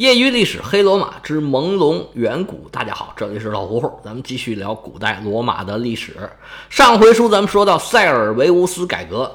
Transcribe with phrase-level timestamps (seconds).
[0.00, 2.66] 业余历史：黑罗马之朦胧远古。
[2.72, 6.16] 大家好，这里是老胡胡，咱们继续聊古代罗马的历史。
[6.70, 9.30] 上回书咱们说到塞尔维乌斯改革，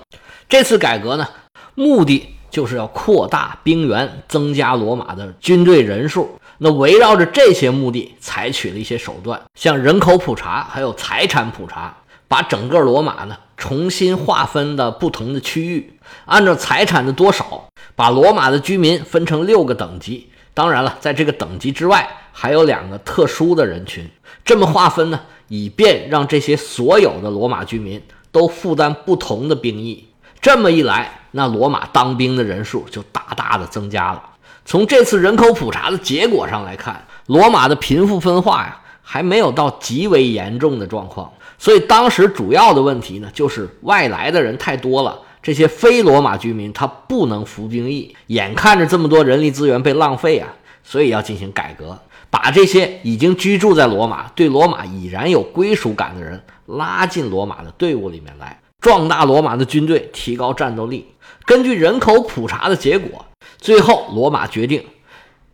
[0.49, 1.27] 这次改革呢，
[1.75, 6.35] 目的就是要扩大兵源，增加罗马的军队人数。
[6.57, 11.95] 那围绕着这些目的，采取了一些手段，像人口普查，还有财产普查，
[12.27, 15.93] 把整个罗马呢重新划分的不同的区域，
[16.25, 20.31] 按照财产的多少，把罗马的居民分成六个等级。
[20.55, 24.09] 当然了，在这个等级之外，还有两个特殊的人群。
[24.45, 25.19] 这么划分呢，
[25.49, 28.01] 以便让这些所有的罗马居民
[28.31, 30.07] 都负担不同的兵役。
[30.39, 34.23] 这么一来，那罗马当兵的人数就大大的增加了。
[34.63, 41.29] 从这次人口普查的结果上来看，罗马的贫富分化呀，还没有到极为严重的状况。
[41.57, 45.19] 所以当时主要的问题呢，就是外来的人太多了。
[45.45, 50.51] 这些非罗马居民他不能服兵役，眼看着这么多人力资源被浪费啊，
[50.83, 51.99] 所以要进行改革，
[52.31, 61.05] 把这些已经居住在罗马、对罗马已然有归属感的人拉进罗马的队伍里面来，壮大罗马的军队，提高战斗力。
[61.45, 63.23] 根据人口普查的结果，
[63.59, 64.83] 最后罗马决定，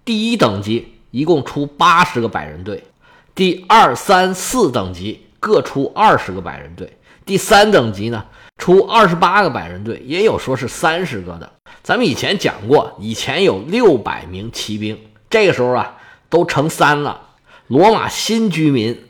[0.05, 2.81] 第一等级一共出八十个百人队，
[3.35, 8.23] 第二、三、四等级各出二十个百人队，第三等级呢？
[8.61, 11.51] 出二十八个百人队，也有说是三十个的。
[11.81, 14.95] 咱们以前讲过，以前有六百名骑兵，
[15.31, 15.97] 这个时候啊
[16.29, 17.19] 都成三了。
[17.65, 19.03] 罗马新居民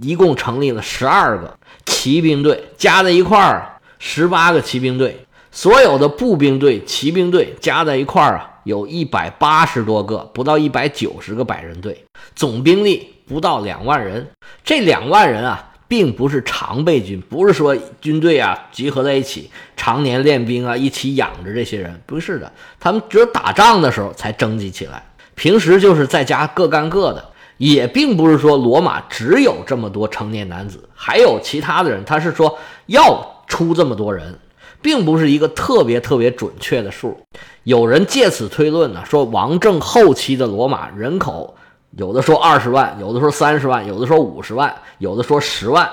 [0.00, 5.26] 一共成立了十二个骑兵队，加在一块儿十八个骑兵队。
[5.50, 14.30] 所有的步兵队、骑兵队加在一块儿啊，有一百八十多个，不到一百九十个百人队，总兵力不到两万人。
[14.64, 15.67] 这两万人啊。
[15.88, 25.02] 并不是常备军，不是说军队啊集合在一起常年练兵啊，一起养着这些人，不是的，他们只有打仗的时候才征集起来，
[25.34, 27.24] 平时就是在家各干各的。
[27.56, 34.38] 也并不是说罗马只有这么多成年男子，还有其他的人，他是说要出这么多人，
[34.80, 37.18] 并不是一个特别特别准确的数。
[37.64, 41.56] 有人借此推论呢，说王政后期的罗马人口。
[41.96, 45.88] 有的说二十万，有的说三十万，有的说五十万，有的说十万，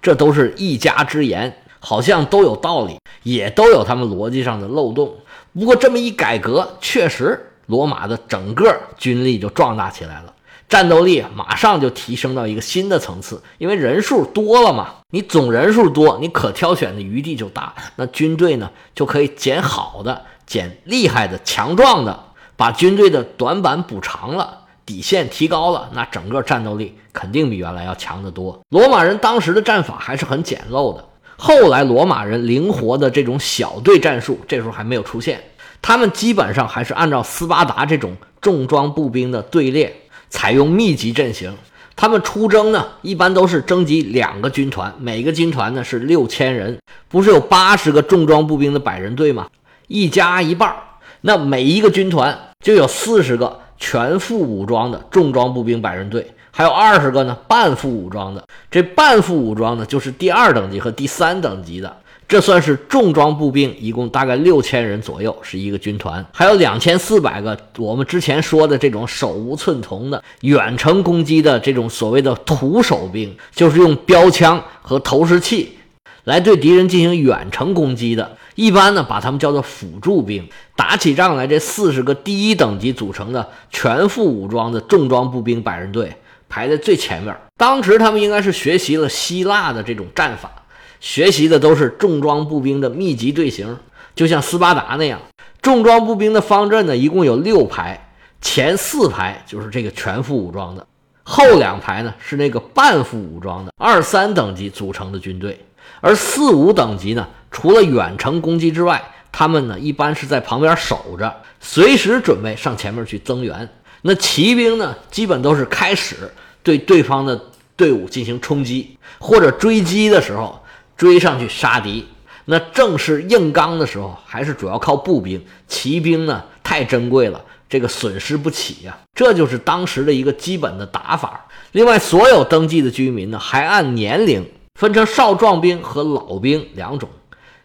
[0.00, 5.14] 这都是一家之言，好像都有道理，也都有他们逻辑上的漏洞。
[5.58, 10.32] 不过这么一改革，确实罗马的整个军力就壮大起来了，
[10.68, 22.18] 战斗力马上就提升到一个新的层次，因为人数多了嘛，你总人数多，你可挑选的余地就大，那军队呢就可以捡好的、捡厉害的、强壮的，
[22.56, 24.62] 把军队的短板补长了。
[24.88, 28.58] 底线提高了，那整个战斗力肯定比原来要强得多。
[28.70, 31.04] 罗马人当时的战法还是很简陋的，
[31.36, 35.38] 后来罗马人灵活的这种小队战术，这时候还没有出现。
[35.82, 39.94] 他们基本上还是按照斯巴达这种重装步兵的队列，
[40.30, 41.54] 采用密集阵型。
[41.94, 46.78] 他们出征呢，一般都是征集两个军团，每个军团呢是六千人，
[47.08, 49.48] 不是有八十个重装步兵的百人队吗？
[49.86, 50.74] 一加一半，
[51.20, 53.60] 那每一个军团就有四十个。
[53.78, 58.44] 全副武装的重装步兵百人队，还有二十个呢半副武装的。
[58.70, 61.96] 这半副武装呢，就是第二等级和第三等级的。
[62.26, 75.78] 这算是重装步兵，一共大概六千人左右是一个军团，还有两千四百个我们之前说的这种手无寸铜的远程攻击的这种所谓的徒手兵，就是用标枪和投石器。
[76.24, 80.44] 来对敌人进行远程攻击的，一般呢把他们叫做辅助兵。
[80.74, 86.12] 打起仗来，这四十个第一等级组成的全副武装的重装步兵百人队
[86.48, 87.32] 排在最前面。
[87.56, 90.50] 当时他们应该是学习了希腊的这种战法，
[90.98, 93.78] 学习的都是重装步兵的密集队形，
[94.16, 95.20] 就像斯巴达那样。
[95.62, 100.84] 重装步兵的方阵呢，一共有六排，前四排就是这个全副武装的，
[101.22, 105.64] 后两排呢是那个半副武装的二三等级组成的军队。
[106.00, 113.68] 而四五等级呢，除了远程攻击之外，他们呢一般是在旁边守着，随时准备上前面去增援。
[114.02, 116.16] 那骑兵呢，基本都是开始
[116.62, 117.40] 对对方的
[117.76, 120.62] 队伍进行冲击，或者追击的时候
[120.96, 122.06] 追上去杀敌。
[122.44, 125.44] 那正是硬刚的时候，还是主要靠步兵。
[125.66, 128.98] 骑兵呢太珍贵了，这个损失不起呀。
[129.14, 131.46] 这就是当时的一个基本的打法。
[131.72, 134.44] 另外，所有登记的居民呢，还按年龄。
[134.78, 137.08] 分成少壮兵和老兵两种，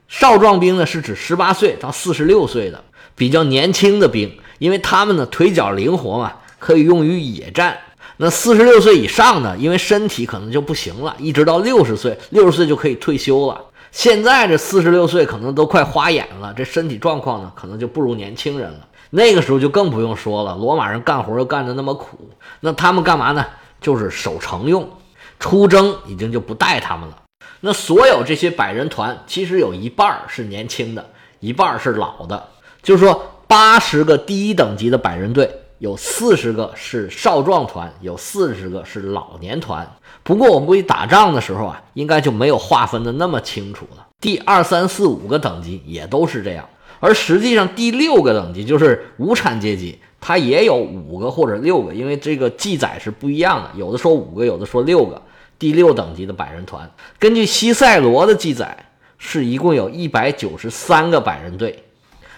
[0.07, 2.83] 少壮兵呢是指十八岁到四十六岁的
[3.15, 7.77] 比较年轻的兵，因为他们呢腿脚灵活嘛，可以用于野战。
[8.17, 13.59] 那四十六岁以上的，因为身体可能就不行了，一直到六十岁，六十岁就可以退休了。
[13.91, 18.87] 现在这四十六岁可能都快花眼了，这身体状况呢可能就不如年轻人了。
[19.09, 22.29] 那个时候就更不用说了，罗马人干活又干得那么苦，
[22.59, 23.45] 那他们干嘛呢？
[23.81, 24.89] 就是守城用，
[25.39, 27.22] 出征已经就不带他们了。
[27.65, 32.49] 那所有这些百人团，其实有一半是年轻的，一半是老的。
[32.81, 39.89] 就是说，八十个第一等级的百人队，有四十个是少壮团，有四十个是老年团。
[40.23, 44.05] 不过我估计打仗的时候啊，应该就没有划分的那么清楚了。
[44.19, 46.67] 第二三四五个等级也都是这样，
[46.99, 55.21] 而实际上第六个等级就是无产阶级，它也有五个或者六个，因为这个记载是不一样的，有的说五个，有的说六个。
[55.63, 61.85] 第六等级的百人团，根据西塞罗的记载，是一共有一百九十三个百人队，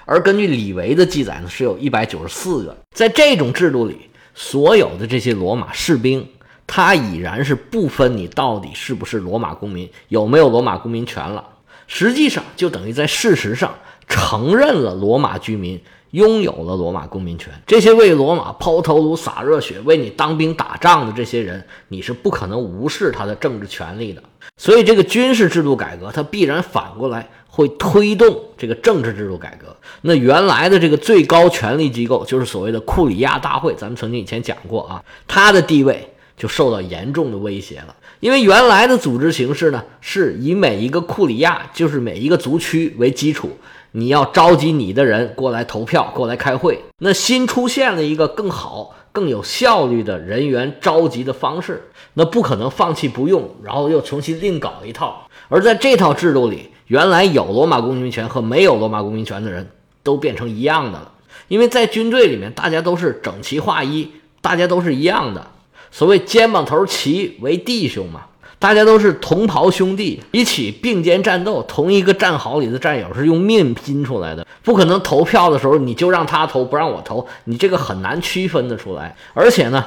[0.06, 2.78] 而根据李维的记载呢，是有一百九十四个。
[2.92, 6.28] 在这种制度里，所有的这些罗马士兵。
[6.68, 11.44] 他已然是不分你到底是不是罗马公民，有没有罗马公民权了。
[11.88, 13.74] 实际上，就等于在事实上
[14.08, 15.82] 承认了罗马居民
[16.16, 17.52] 拥有了罗马公民权。
[17.68, 24.24] 这些为罗马抛头颅、洒热血、为你当兵打仗的这些人，你是不可能无视他的政治权利的。
[24.58, 29.76] 所以，这个军事制度改革，它必然反过来会推动这个政治制度改革。
[30.02, 36.10] 那原来的这个最高权力机构，就是所谓的库里亚大会，咱们曾经以前讲过啊，它的地位。
[36.38, 43.50] 就受到严重的威胁了，因为原来的组织形式呢，是以每一个库里亚，就是每一个族区为基础，
[43.98, 46.84] 你要召集你的人过来投票，过来开会。
[46.98, 51.82] 那新出现了一个更好、更有效率的人员召集的方式，
[52.16, 55.26] 那不可能放弃不用，然后又重新另搞一套。
[55.48, 59.66] 而在这套制度里，原来有罗马公民权和没有罗马公民权的人
[60.04, 61.14] 都变成一样的了，
[61.48, 65.48] 因为在军队里面，大家都是整齐划一，大家都是一样的。
[65.90, 68.26] 所谓肩膀头齐为弟兄嘛，
[68.66, 71.62] 大家都是同袍兄弟，一起并肩战斗。
[71.68, 79.16] 同一个战壕里的战友是用命拼出来的，不可能投票的时候你就让他投，不让我投，你这个很难区分得出来。
[79.36, 79.86] 而且呢，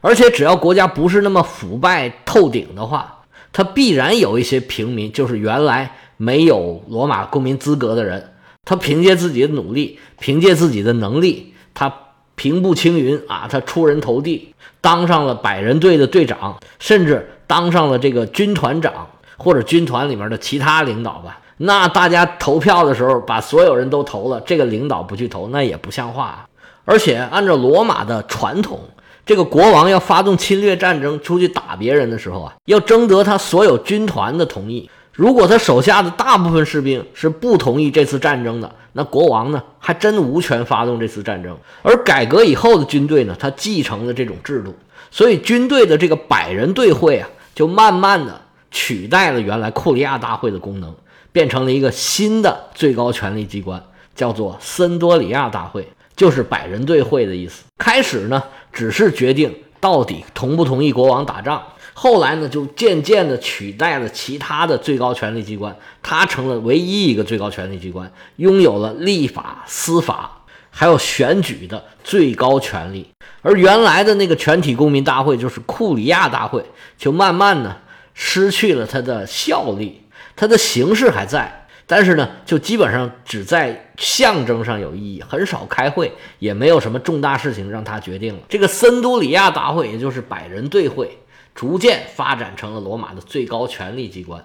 [0.00, 3.20] 而且只要国家不是那么腐败透顶的话，
[3.52, 8.32] 他必然有一些平民，就是原来没有罗马公民资格的人，
[8.64, 11.94] 他凭借自己的努力，凭借自己的能力，他
[12.34, 14.52] 平步青云啊，他出人头地。
[14.82, 21.40] 当上了百人队的队长，甚至当上了这个军团长或者军团里面的其他领导吧。
[21.56, 26.46] 那大家投票的时候，把所有人都投了，这个领导不去投，那也不像话。
[26.84, 28.78] 而且按照罗马的传统，
[29.26, 34.88] 这个国王要发动侵略战争出去打别人的时候啊，要征得他所有军团的同意。
[35.12, 41.54] 如果他手下的大部分士兵是不同意这次战争的，那国王呢，还真无权发动这次战争。
[41.82, 44.74] 而改革以后的军队呢，他继承了这种制度，
[45.10, 50.94] 所以军队的这个百人队会啊，就慢慢的取代了原来库里亚大会的功能，
[51.32, 53.82] 变成了一个新的最高权力机关，
[54.14, 57.64] 叫做森多里亚大会，就是百人队会的意思。
[57.78, 58.42] 开始呢，
[58.72, 61.62] 只是决定到底同不同意国王打仗。
[61.92, 70.39] 后来呢，就渐渐地取代了其他的最高权力机关，它成了唯一一个最高权力机关，拥有了立法、司法，
[70.70, 73.08] 还有选举的最高权力。
[73.42, 76.64] 而原来的那个全体公民大会，就是库里亚大会，
[76.96, 77.76] 就慢慢呢
[78.14, 80.02] 失去了它的效力。
[80.36, 88.40] 它的形式还在，但是呢，就基本上只在象征上有意义，很少开会，也没有什么重大事情让他决定了。
[88.48, 91.18] 这个森都里亚大会，也就是百人队会。
[91.52, 94.42] 逐渐发展成了罗马的最高权力机关。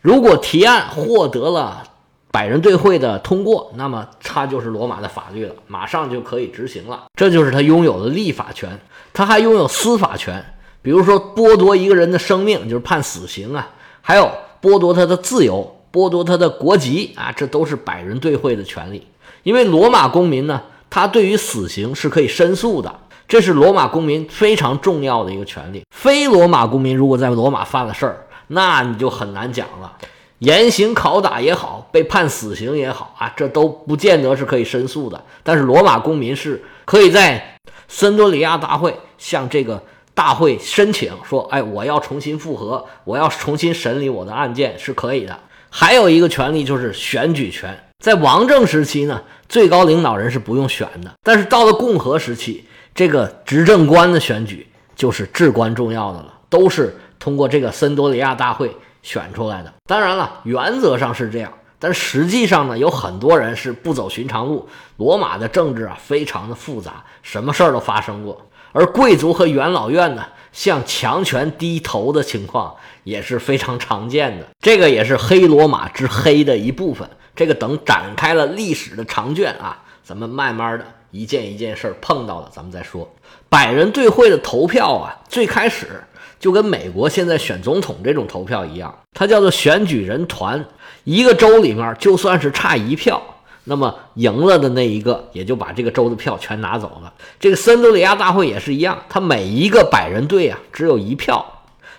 [0.00, 1.84] 如果提案获得了
[2.32, 7.04] 百人队会的通过，那么它就是罗马的法律了，马上就可以执行了。
[7.14, 8.70] 这就是他拥有的立法权。
[9.12, 10.42] 他还拥有司法权，
[10.80, 13.62] 比如说剥夺一个人的生命，就是判死刑啊；
[14.00, 19.06] 还有剥夺他的自由，剥夺他的国籍啊，这都是百人队会的权利。
[19.42, 23.00] 因为罗马公民呢，他对于死刑是可以申诉的。
[23.28, 25.84] 这是罗马公民非常重要的一个权利。
[25.94, 29.92] 非罗马公民如果在罗马犯了事儿，那你就很难讲了。
[30.42, 35.24] 严刑拷打也好，被判死刑也好啊，这都不见得是可以申诉的。
[35.44, 37.56] 但是罗马公民是可以在
[37.86, 39.80] 森多里亚大会向这个
[40.14, 45.38] 大会申请说：“哎，我要重新复核，我要重新审理我的案件，是可以的。”
[45.70, 47.78] 还有一个权利就是选举权。
[48.02, 52.64] 在王政时期呢，最高领导人是不用选的，但是到了共和时期。
[52.94, 59.72] 这个执政官的选举就是至关重要的了，都是通过这个森多利亚大会选出来的。
[59.86, 64.68] 当然了，原则上是这样，但实际上呢，有很多人是不走寻常路。
[64.96, 68.48] 罗马的政治啊，非常的复杂，什么事儿都发生过。
[68.72, 74.46] 而贵族和元老院呢，向强权低头的情况也是非常常见的。
[74.60, 77.08] 这个也是黑罗马之黑的一部分。
[77.34, 80.84] 这个等展开了历史的长卷啊，咱们慢慢的。
[81.14, 83.06] 一件一件事儿碰到了，咱们再说。
[83.50, 86.02] 百人队会的投票啊，最开始
[86.40, 90.64] 就跟美国现在选总统这种投票一样，它叫做选举人团。
[91.04, 93.22] 一个州里面就算是差一票，
[93.64, 97.12] 那么赢了的那一个也就把这个州的票全拿走了。
[97.38, 101.44] 这个森德里亚大会也是一样，它每一个百人队啊只有一票。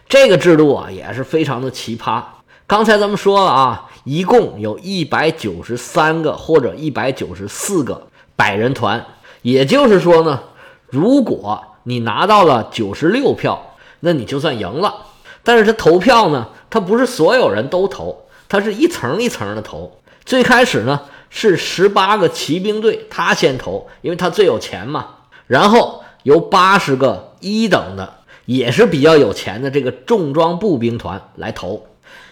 [0.10, 2.24] 这个制度啊也是非常的奇葩。
[2.66, 9.06] 刚才咱们说了啊，一共有一百九十三个或者一百九十四个百人团，
[9.42, 10.40] 也就是说呢，
[10.88, 14.96] 如果你拿到了九十六票，那你就算赢了。
[15.44, 20.00] 但是他投票呢，他不是所有人都投，他是一层一层的投。
[20.24, 25.08] 最开始呢是十八个骑兵队，他先投，因为他最有钱嘛。
[25.48, 28.16] 然后由八十个一等的。
[28.46, 31.88] 也是比较有钱的这个重装步兵团来投，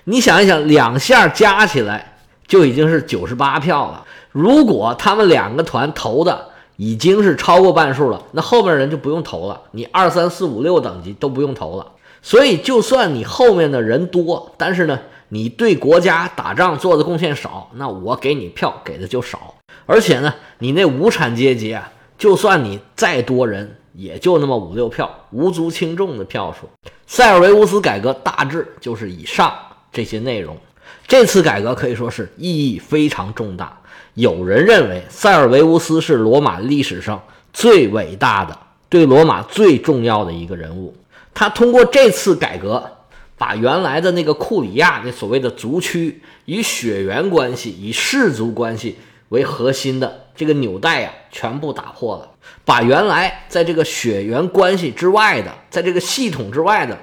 [0.06, 2.18] 你想一想，两下加起来
[2.48, 4.06] 就已经是九十八票了。
[4.32, 11.92] 如果他们两个团投的已经是超过半数了，那后面人就不用投了，你二三四五六等级都不用投了。
[12.22, 19.56] 所以，就算你后面的人多，但是呢，你对国家打仗做的贡献少，那我给你票给的就少。
[19.86, 23.78] 而且呢，你那无产阶级啊，就算你再多人。
[23.94, 26.70] 也就那么五六票，无足轻重的票数。
[27.06, 29.54] 塞尔维乌斯改革大致就是以上
[29.92, 30.58] 这些内容。
[31.08, 33.80] 这次改革可以说是意义非常重大。
[34.14, 38.58] 有人认为塞尔维乌斯是罗马历史上最伟大的、
[38.90, 40.96] 对罗马最重要的一个人物。
[41.34, 42.98] 他通过这次改革，
[43.38, 48.98] 把原来的那个库里亚那所谓的族区以血缘关系、以氏族关系
[49.30, 52.30] 为核心的这个纽带呀，全部打破了。
[52.66, 56.98] 把原来在这个血缘关系之外的，在这个系统之外的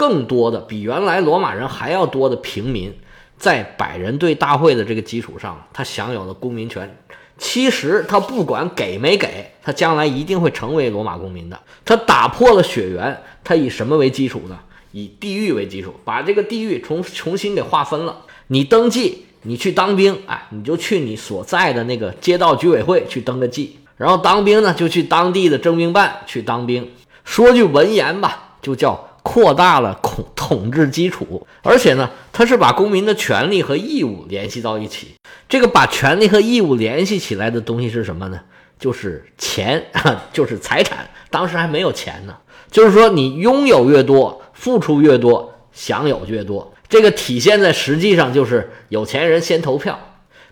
[0.00, 2.90] 更多的比原来罗马人还要多的平民，
[3.36, 6.96] 在百人队大会的这个基础上，他享有了公民权。
[7.36, 11.60] 其实他不管给没给，他将来一定会成为罗马公民的。
[11.84, 14.58] 他打破了血缘，他以什么为基础呢？
[14.92, 18.22] 以地域为基础，把这个地域重重新给划分了。
[18.46, 23.76] 你登记，你去当兵，哎，你就去你所在的那个街道居委会去登个记。
[23.98, 26.90] 然后当兵呢，就去当地的征兵办去当兵。
[27.22, 31.46] 说句文言吧，就叫扩大了统统治基础。
[31.62, 35.14] 而且呢，他是把公民的权利和义务联系到一起。
[35.48, 38.40] 这个把权利和义务联系起来的东西是什么呢？
[38.78, 39.84] 就是钱，
[40.32, 41.08] 就是财产。
[41.30, 42.34] 当时还没有钱呢，
[42.70, 46.72] 就是说你拥有越多，付出越多，享有越多。
[46.88, 49.98] 这个体现在实际上就是有钱人先投票，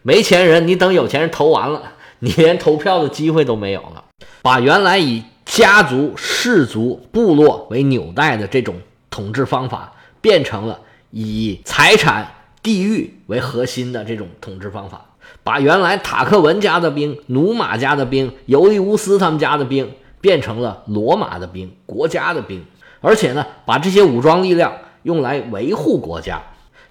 [0.02, 1.94] 没钱人你等有钱人投完了。
[2.20, 4.04] 你连投票的机会都没有了，
[4.42, 8.76] 把原来以家族、氏族、部落为纽带的这种
[9.10, 10.78] 统治方法，变成了
[11.10, 12.30] 以财产、
[12.62, 15.06] 地域为核心的这种统治方法。
[15.42, 19.90] 把原来塔克文家的兵、努马家的兵、尤利乌斯他们家的兵，
[20.20, 22.62] 变成了罗马的兵、国家的兵，
[23.00, 26.42] 而且呢，把这些武装力量用来维护国家。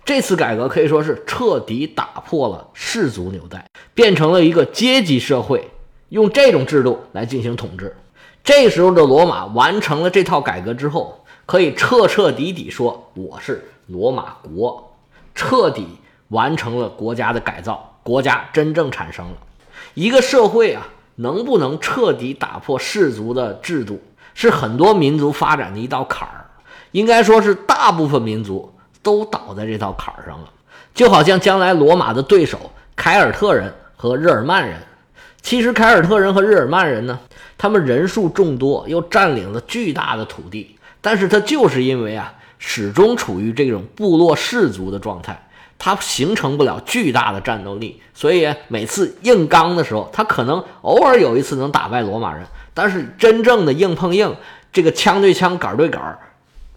[0.04, 5.70] 这次改革可以说是彻底打破了氏族纽带，变成了一个阶级社会，
[6.10, 7.96] 用这种制度来进行统治。
[8.48, 14.96] 这时候的罗马完成了这套改革之后，可以彻彻底底说我是罗马国，
[15.36, 15.86] 彻底
[16.30, 19.34] 完成了国家的改造，国家真正产生了。
[19.96, 24.01] 一个社会啊，能不能彻底打破氏族的制度，
[24.34, 26.46] 是很多民族发展的一道坎儿。
[26.94, 28.74] 应该说是大部分民族。
[29.04, 30.50] 都倒在这道坎儿上了，
[30.94, 32.60] 就好像将来罗马的对手
[32.94, 34.77] 凯尔特人和日耳曼人。
[35.48, 37.18] 其实凯尔特人和日耳曼人呢，
[37.58, 45.48] 他们人数众多，又占领了巨大的土地，但是他就是因为啊，始终处于这种部落氏族的状态，
[45.80, 54.36] 他形成不了巨大的战斗力，所以每次硬刚的时候，他可能偶尔有一次能打败罗马人，但是真正的硬碰硬，
[54.74, 56.20] 这个枪对枪，杆对杆。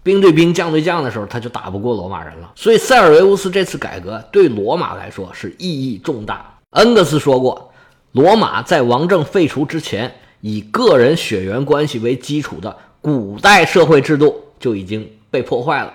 [0.01, 2.49] 兵对兵、将对将的时候，他就打不过罗马人了。
[2.55, 6.57] 所以塞尔维乌斯这次改革对罗马来说是意义重大。
[6.69, 7.70] 恩格斯说过，
[8.11, 15.93] 罗马在王政废除之前，以个人血缘关系为基础的古代社会制度就已经被破坏了，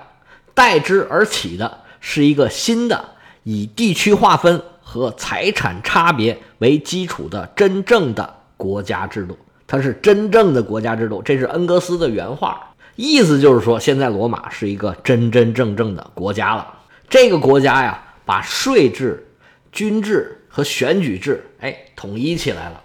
[0.54, 3.04] 代之而起的是一个新的
[3.42, 9.36] 以地区划分和财产差别为基础的真正的国家制度。
[9.66, 12.72] 它是真正的国家制度，这是恩格斯的原话。
[12.94, 16.72] 意思就是说，现在罗马是一个真真正正的国家了。
[17.10, 19.26] 这个国家呀，把税制、
[19.70, 22.82] 军制和选举制，哎，统一起来了。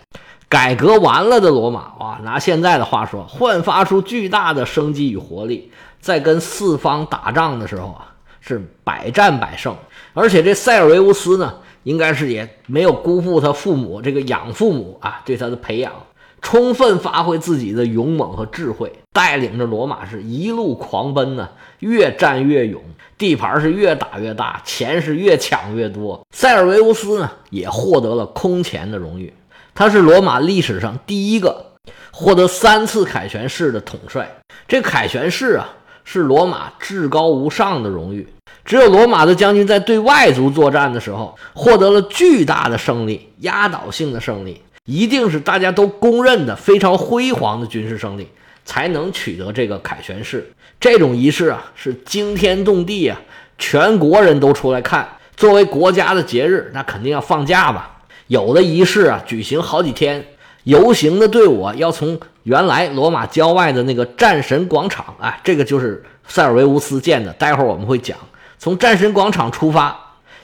[0.49, 9.73] 改革完了的罗马，哇，拿现在的话说，焕发出巨大的生机与活力，在跟四方打仗的时候啊，是百战百胜。
[10.13, 15.93] 而且这塞尔维乌斯呢，应该是也没有辜负他父母这个养父母啊对他的培养，
[16.41, 22.81] 充分发挥自己的勇猛和智慧，带领着罗马是一路狂奔呢，越战越勇，
[23.17, 26.25] 地盘是越打越大，钱是越抢越多。
[26.35, 29.33] 塞尔维乌斯呢也获得了空前的荣誉，
[29.73, 31.73] 他是罗马历史上第一个
[32.11, 34.29] 获得三次凯旋式的统帅。
[34.67, 35.69] 这凯旋式啊
[36.03, 38.27] 是罗马至高无上的荣誉。
[38.65, 48.27] 只有罗马的将军在对外族作战的时候获得了巨大的胜利，压倒性的胜利，一定是大家都公认的非常辉煌的军事胜利，
[48.65, 50.51] 才能取得这个凯旋式。
[50.81, 53.17] 这种仪式啊，是惊天动地啊，
[53.57, 55.07] 全国人都出来看。
[55.37, 58.01] 作为国家的节日，那肯定要放假吧。
[58.27, 60.25] 有的仪式啊，举行好几天，
[60.65, 68.17] 游行的队伍要从原来罗马郊外的那个战神广场，哎，这个就是塞尔维乌斯建的，待会儿我们会讲。
[68.59, 69.97] 从战神广场出发，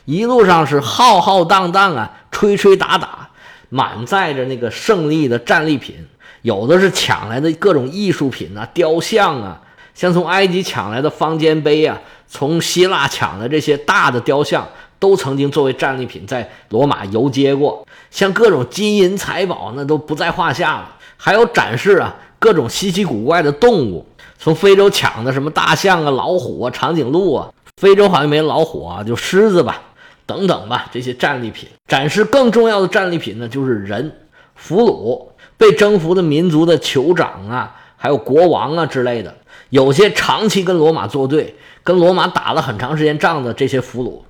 [0.05, 3.26] 一路上是浩浩荡荡啊，吹吹打打，
[3.69, 5.95] 满载着那个胜利的战利品，
[6.41, 9.61] 有的是抢来的各种艺术品啊、雕像啊，
[9.93, 14.67] 像从埃及抢来的方尖碑啊，从希腊抢的这些大的雕像，
[14.99, 17.85] 都曾经作为战利品在罗马游街过。
[18.09, 20.95] 像各种金银财宝，那都不在话下了。
[21.17, 24.05] 还有展示啊，各种稀奇古怪的动物，
[24.37, 27.49] 从非洲抢的什么大象啊、老虎啊、长颈鹿啊。
[27.81, 29.81] 非洲好像没老虎啊，就狮子吧，
[30.27, 34.11] 等等吧，这些战利品展示更重要的战利品呢，就是人
[34.53, 35.25] 俘虏
[35.57, 39.33] 被征服的民族的酋长啊，还有国王啊之类的。
[39.69, 44.21] 有些长期跟罗马作对，跟罗马打了很长时间仗的这些俘虏，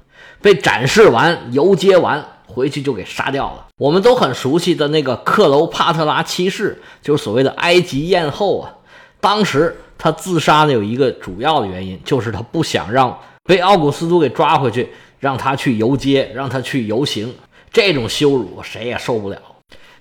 [0.41, 3.65] 被展示完、游街完，回去就给杀掉了。
[3.77, 8.71] 我们都很熟悉的那个克楼帕特拉七世，就是所谓的埃及艳后啊。
[9.19, 13.17] 当时他自杀的有一个主要的原因，就是他不想让。
[13.43, 17.33] 被奥古斯都给抓回去，让他去游街，让他去游行，
[17.71, 19.37] 这种羞辱谁也受不了。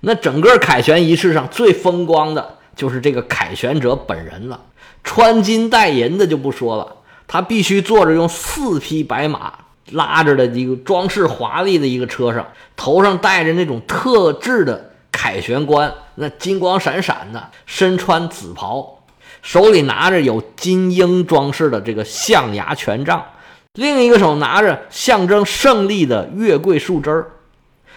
[0.01, 4.61] 那整个凯旋仪式上最风光的就是这个凯旋者本人了，
[5.03, 6.97] 穿金戴银的就不说了，
[7.27, 9.55] 他必须坐着用四匹白马
[9.91, 19.03] 拉着的一个装饰华丽的一个车上，头上戴着那种特制的凯旋冠，那金光闪闪的，身穿紫袍，
[19.43, 23.25] 手里拿着有金鹰装饰的这个象牙权杖。
[23.77, 27.31] 另一个手拿着象征胜利的月桂树枝儿，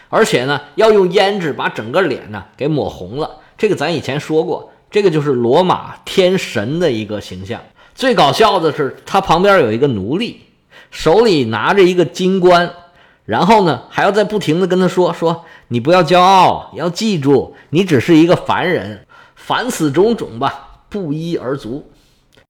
[0.09, 3.37] 而且呢，要用胭脂把整个脸呢给抹红了。
[3.57, 7.61] 这个咱以前说过，这个就是罗马天神的一个形象。
[7.95, 10.41] 最搞笑的是，他旁边有一个奴隶，
[10.91, 12.69] 手里拿着一个金冠，
[13.23, 21.89] 然后呢，还要在不停的跟他说：“说你不要骄傲，要记住，你只是一个凡人，凡此种种吧，不一而足。”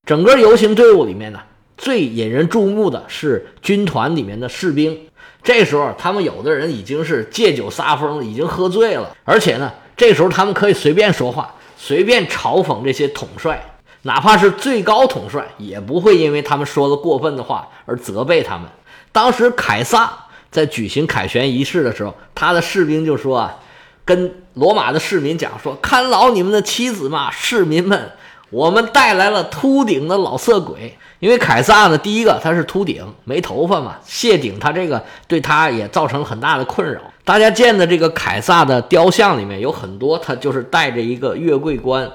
[0.04, 1.38] 整个游行队伍里面呢。
[1.80, 5.08] 最引人注目的是军团里面的士兵，
[5.42, 18.68] 这时候他们有的人已经是借酒撒疯了，已经喝醉了，而且呢，这时候他们可以随便说话，随便嘲讽这些统帅，哪怕是最高统帅，也不会因为他们说了过分的话而责备他们。
[19.10, 23.56] 当时凯撒在举行凯旋仪式的时候，他的士兵就说啊，
[24.04, 28.12] 跟罗马的市民讲说，看牢你们的妻子嘛，市民们，
[28.50, 30.96] 我们带来了秃顶的老色鬼。
[31.20, 36.98] 因为凯撒呢，第一个他是秃顶，没头发嘛，谢顶，他这个对他也造成很大的困扰。
[37.24, 42.10] 大家见的这个凯撒的雕像里面有很多，他就是戴着一个月桂冠，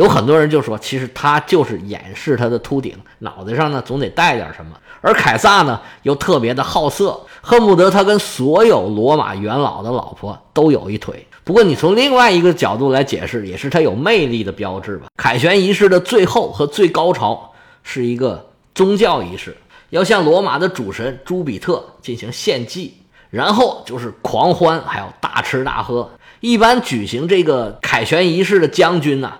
[0.00, 4.72] 有很多人就说，其实他就是掩饰他的秃顶，脑袋上呢总得戴点什么。
[5.00, 11.26] 而凯撒呢又特别的好色，恨不得他跟所有罗马元老的老婆都有一腿。
[11.44, 15.06] 不过你从另外一个角度来解释，也是他有魅力的标志吧。
[15.16, 18.46] 凯旋仪式的最后和最高潮是一个。
[18.72, 19.54] 宗教仪式
[19.90, 22.94] 要向罗马的主神朱比特进行献祭，
[23.28, 26.08] 然后就是狂欢，还有大吃大喝。
[26.38, 29.32] 一般举行这个凯旋仪式的将军呢，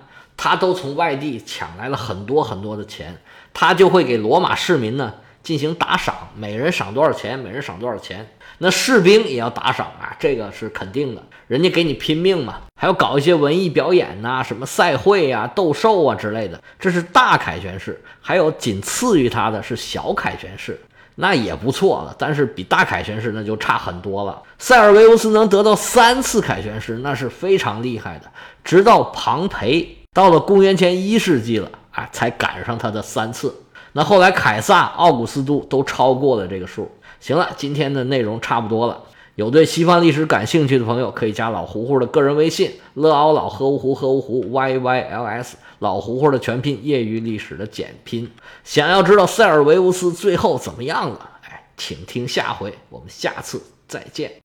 [0.43, 3.15] 他都从外地抢来了很多很多的钱，
[3.53, 8.27] 他就会给罗马市民呢进行打赏，每人赏多少钱，每人赏多少钱。
[8.57, 12.61] 那士兵也要打赏啊，这个是肯定的，人家给你拼命嘛。
[12.75, 18.01] 还要搞一些文艺表演呐，什么赛会啊、斗兽啊之类的，这是大凯旋式。
[18.19, 20.81] 还有仅次于他的是小凯旋式，
[21.13, 24.41] 那也不错了，但是比大凯旋式那就差很多了。
[24.57, 28.25] 塞尔维乌斯能得到三次凯旋式，那是非常厉害的。
[28.63, 33.55] 直到庞培到了公元前一世纪了啊，才赶上他的三次。
[33.93, 36.91] 那后来凯撒、奥古斯都都超过了这个数。
[37.21, 39.03] 行了，今天的内容差不多了。
[39.35, 45.55] 有对西方历史感兴趣的朋友，可以加老胡胡的个人微信：乐奥老喝芜湖喝芜湖 y y l s。
[45.79, 48.29] 老胡胡的全拼，业余历史的简拼。
[48.65, 51.29] 想要知道塞尔维乌斯最后怎么样了？
[51.43, 54.31] 哎，请听下回，我们下次再见。